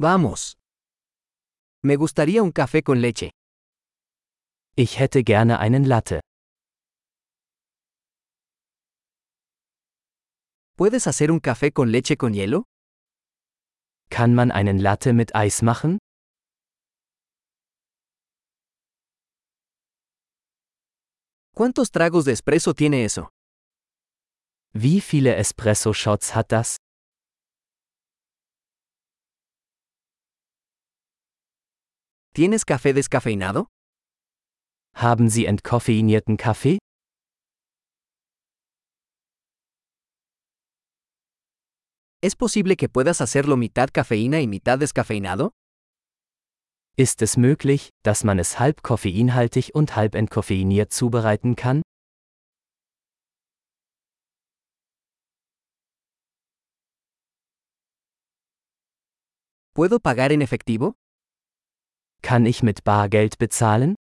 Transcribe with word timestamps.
Vamos. 0.00 0.56
Me 1.82 1.96
gustaría 1.96 2.40
un 2.44 2.52
café 2.52 2.84
con 2.84 3.00
leche. 3.00 3.30
Ich 4.76 5.00
hätte 5.00 5.24
gerne 5.24 5.58
einen 5.58 5.88
Latte. 5.88 6.20
¿Puedes 10.76 11.08
hacer 11.08 11.32
un 11.32 11.40
café 11.40 11.72
con 11.72 11.90
leche 11.90 12.16
con 12.16 12.32
hielo? 12.32 12.62
Kann 14.08 14.36
man 14.36 14.52
einen 14.52 14.78
Latte 14.78 15.12
mit 15.12 15.34
Eis 15.34 15.62
machen? 15.62 15.98
¿Cuántos 21.56 21.90
tragos 21.90 22.24
de 22.24 22.32
espresso 22.34 22.72
tiene 22.72 23.04
eso? 23.04 23.30
Wie 24.72 25.00
viele 25.00 25.34
Espresso-Shots 25.34 26.36
hat 26.36 26.52
das? 26.52 26.76
¿Tienes 32.38 32.64
café 32.64 32.92
descafeinado? 32.94 33.66
Haben 34.94 35.28
Sie 35.28 35.46
entkoffeinierten 35.46 36.36
Kaffee? 36.36 36.78
¿Es 42.22 42.36
posible 42.36 42.76
que 42.76 42.88
puedas 42.88 43.20
hacerlo 43.20 43.56
mitad 43.56 43.88
cafeína 43.92 44.40
y 44.40 44.46
mitad 44.46 44.78
descafeinado? 44.78 45.50
Ist 46.96 47.22
es 47.22 47.36
möglich, 47.36 47.90
dass 48.04 48.22
man 48.22 48.38
es 48.38 48.60
halb 48.60 48.82
koffeinhaltig 48.82 49.74
und 49.74 49.96
halb 49.96 50.14
entkoffeiniert 50.14 50.92
zubereiten 50.92 51.56
kann? 51.56 51.82
¿Puedo 59.74 59.98
pagar 59.98 60.30
en 60.30 60.42
efectivo? 60.42 60.94
Kann 62.22 62.46
ich 62.46 62.62
mit 62.62 62.84
Bargeld 62.84 63.38
bezahlen? 63.38 63.94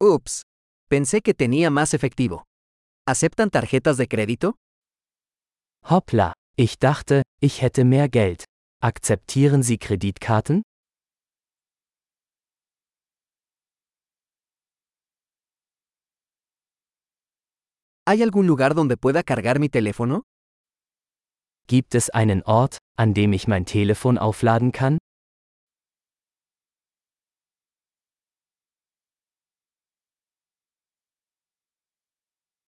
Ups. 0.00 0.42
Pensé 0.88 1.22
que 1.22 1.34
tenía 1.34 1.70
más 1.70 1.94
efectivo. 1.94 2.44
¿Aceptan 3.06 3.50
tarjetas 3.50 3.96
de 3.96 4.08
crédito? 4.08 4.56
Hoppla, 5.84 6.32
ich 6.56 6.78
dachte, 6.78 7.22
ich 7.40 7.62
hätte 7.62 7.84
mehr 7.84 8.08
Geld. 8.08 8.44
Akzeptieren 8.80 9.62
Sie 9.62 9.78
Kreditkarten? 9.78 10.62
¿Hay 18.06 18.22
algún 18.22 18.46
lugar 18.46 18.74
donde 18.74 18.96
pueda 18.96 19.22
cargar 19.22 19.58
mi 19.60 19.68
teléfono? 19.68 20.24
Gibt 21.66 21.94
es 21.94 22.10
einen 22.10 22.42
Ort, 22.42 22.78
an 22.96 23.14
dem 23.14 23.32
ich 23.32 23.48
mein 23.48 23.64
Telefon 23.64 24.18
aufladen 24.18 24.72
kann? 24.72 24.98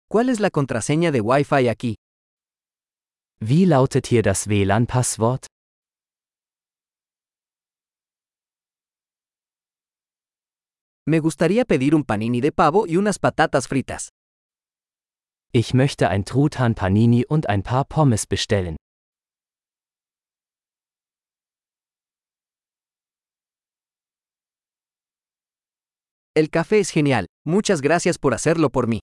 ¿Cuál 0.09 0.30
es 0.30 0.40
la 0.40 0.52
contraseña 0.52 1.12
de 1.12 1.22
Wi-Fi 1.22 1.70
aquí? 1.70 1.95
Wie 3.40 3.66
lautet 3.66 4.08
hier 4.08 4.22
das 4.22 4.48
WLAN-Passwort? 4.48 5.47
Me 11.06 11.20
gustaría 11.20 11.66
pedir 11.66 11.95
un 11.95 12.03
panini 12.03 12.40
de 12.42 12.52
pavo 12.52 12.86
y 12.88 12.97
unas 12.97 13.20
patatas 13.20 13.68
fritas. 13.68 14.09
Ich 15.56 15.76
möchte 15.76 16.09
ein 16.09 16.26
Truthahn 16.26 16.73
Panini 16.73 17.28
und 17.28 17.48
ein 17.48 17.62
paar 17.62 17.86
Pommes 17.86 18.26
bestellen. 18.26 18.76
El 26.36 26.47
café 26.50 26.80
es 26.80 26.90
genial. 26.92 27.28
Muchas 27.46 27.81
gracias 27.84 28.18
por 28.18 28.34
hacerlo 28.34 28.72
por 28.72 28.88
mí. 28.88 28.97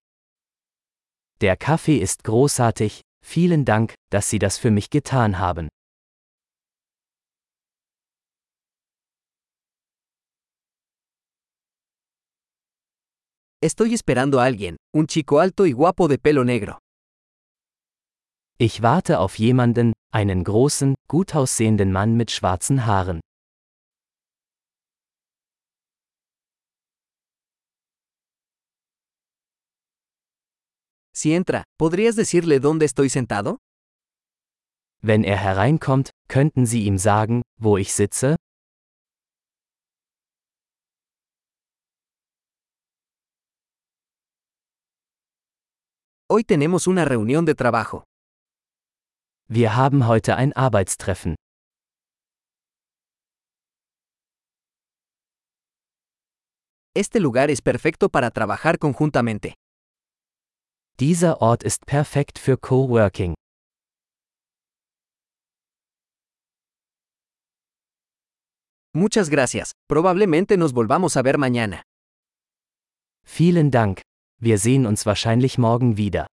Der 1.40 1.56
Kaffee 1.56 1.98
ist 1.98 2.24
großartig, 2.24 3.02
vielen 3.24 3.64
Dank, 3.64 3.94
dass 4.10 4.28
Sie 4.28 4.40
das 4.40 4.58
für 4.58 4.72
mich 4.72 4.90
getan 4.90 5.38
haben. 5.38 5.68
Estoy 13.62 13.92
esperando 13.92 14.40
a 14.40 14.46
alguien, 14.46 14.76
un 14.94 15.06
chico 15.06 15.38
alto 15.38 15.66
y 15.66 15.72
guapo 15.72 16.08
de 16.08 16.16
pelo 16.16 16.44
negro. 16.44 16.78
Ich 18.58 18.80
warte 18.80 19.18
auf 19.18 19.38
jemanden, 19.38 19.92
einen 20.10 20.44
großen, 20.44 20.94
gut 21.06 21.34
aussehenden 21.34 21.92
Mann 21.92 22.16
mit 22.16 22.30
schwarzen 22.30 22.86
Haaren. 22.86 23.20
Si 31.14 31.34
entra, 31.34 31.64
¿podrías 31.78 32.16
decirle 32.16 32.60
dónde 32.60 32.86
estoy 32.86 33.10
sentado? 33.10 33.58
Wenn 35.02 35.22
er 35.22 35.36
hereinkommt, 35.36 36.12
könnten 36.28 36.64
Sie 36.64 36.84
ihm 36.84 36.96
sagen, 36.96 37.42
wo 37.58 37.76
ich 37.76 37.92
sitze? 37.92 38.36
Hoy 46.32 46.44
tenemos 46.44 46.86
una 46.86 47.04
reunión 47.04 47.44
de 47.44 47.56
trabajo. 47.56 48.04
Wir 49.48 49.74
haben 49.74 50.06
heute 50.06 50.32
ein 50.36 50.52
Arbeitstreffen. 50.54 51.34
Este 56.94 57.18
lugar 57.18 57.50
es 57.50 57.60
perfecto 57.60 58.08
para 58.08 58.30
trabajar 58.30 58.78
conjuntamente. 58.78 59.54
Dieser 61.00 61.42
Ort 61.42 61.64
ist 61.64 61.84
perfekt 61.84 62.38
für 62.38 62.56
Coworking. 62.56 63.34
Muchas 68.94 69.30
gracias. 69.30 69.72
Probablemente 69.88 70.56
nos 70.56 70.72
volvamos 70.72 71.16
a 71.16 71.22
ver 71.22 71.38
mañana. 71.38 71.82
Vielen 73.24 73.72
Dank. 73.72 74.02
Wir 74.42 74.56
sehen 74.56 74.86
uns 74.86 75.04
wahrscheinlich 75.04 75.58
morgen 75.58 75.98
wieder. 75.98 76.26